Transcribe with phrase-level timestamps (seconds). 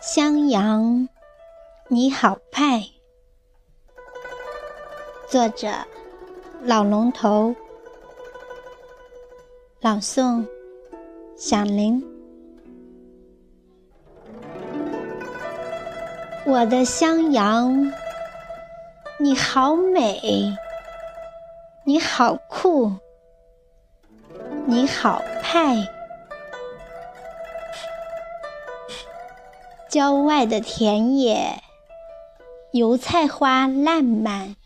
[0.00, 1.08] 襄阳
[1.88, 2.82] 你好派。
[5.28, 5.68] 作者
[6.62, 7.54] 老龙头
[9.80, 10.44] 朗诵
[11.36, 12.02] 响铃。
[16.44, 17.92] 我的襄阳
[19.22, 20.56] 你好美，
[21.84, 22.92] 你好酷，
[24.64, 25.86] 你好派。
[29.90, 31.62] 郊外的田野，
[32.72, 34.56] 油菜花烂漫，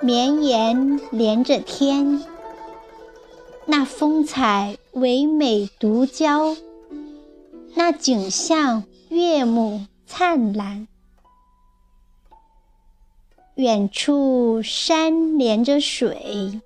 [0.00, 2.22] 绵延连着天。
[3.66, 6.54] 那风采唯美独娇，
[7.74, 10.86] 那景象悦目灿烂。
[13.58, 16.60] 远处山连着水，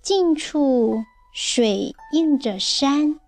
[0.00, 1.02] 近处
[1.34, 3.20] 水映着山。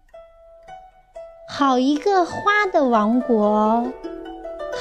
[1.46, 3.86] 好一个花的王国，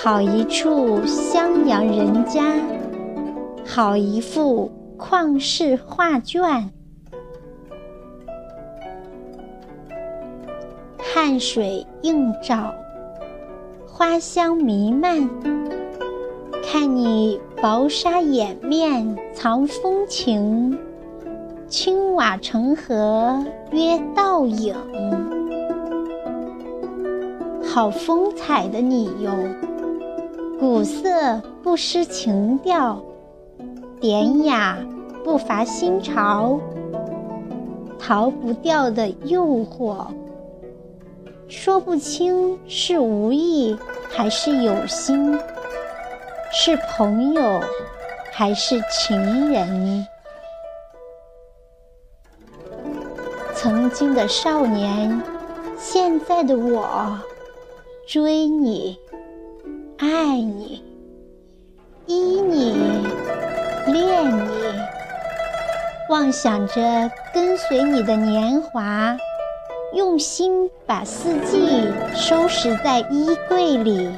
[0.01, 2.55] 好一处襄阳人家，
[3.65, 6.71] 好一幅旷世画卷。
[11.13, 12.73] 汗水映照，
[13.85, 15.29] 花香弥漫。
[16.65, 20.77] 看你薄纱掩面藏风情，
[21.69, 24.75] 青瓦成河约倒影。
[27.63, 29.31] 好风采的你哟，
[30.59, 33.01] 古色不失情调，
[34.01, 34.77] 典雅
[35.23, 36.59] 不乏新潮，
[37.97, 40.07] 逃不掉的诱惑，
[41.47, 43.77] 说不清是无意
[44.09, 45.39] 还是有心，
[46.55, 47.63] 是朋友
[48.31, 50.07] 还是情人。
[53.55, 55.19] 曾经的少年，
[55.79, 57.19] 现在的我。
[58.07, 58.99] 追你，
[59.97, 60.83] 爱你，
[62.05, 63.03] 依你，
[63.87, 64.51] 恋你，
[66.09, 69.17] 妄想着跟随你的年华，
[69.93, 74.11] 用心把四季收拾在衣柜里，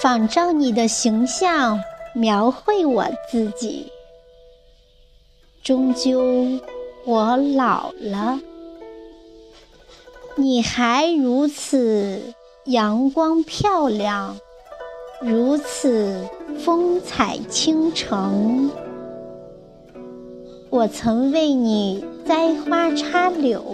[0.00, 1.82] 仿照你的形象
[2.14, 3.90] 描绘我自己。
[5.62, 6.22] 终究，
[7.04, 8.40] 我老了。
[10.36, 12.32] 你还如此
[12.66, 14.38] 阳光漂亮，
[15.20, 16.24] 如此
[16.60, 18.70] 风采倾城。
[20.70, 23.64] 我曾为你栽花插柳，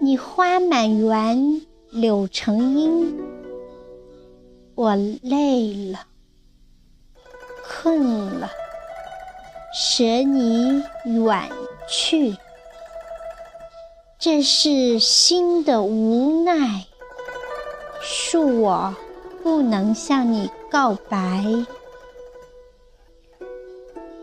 [0.00, 3.31] 你花满园，柳成荫。
[4.74, 6.00] 我累了，
[7.82, 8.50] 困了，
[9.74, 11.50] 舍你远
[11.86, 12.36] 去。
[14.18, 16.86] 这是心的无奈，
[18.02, 18.94] 恕我
[19.42, 21.44] 不能向你告白。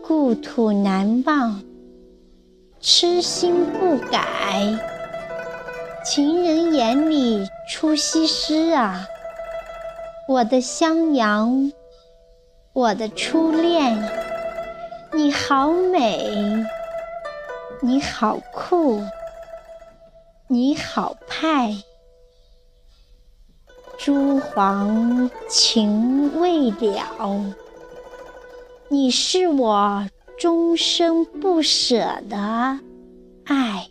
[0.02, 1.62] 故土难忘，
[2.80, 4.76] 痴心不改。
[6.04, 9.06] 情人眼里出西施啊！
[10.30, 11.72] 我的襄阳，
[12.72, 14.00] 我的初恋，
[15.12, 16.64] 你好美，
[17.82, 19.02] 你好酷。
[20.46, 21.74] 你好派，
[23.98, 27.44] 朱黄情未了，
[28.88, 30.06] 你是我
[30.38, 31.98] 终生不舍
[32.28, 32.78] 的
[33.46, 33.88] 爱。